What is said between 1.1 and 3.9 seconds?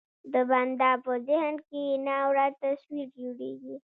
ذهن کې ناوړه تصویر جوړېږي.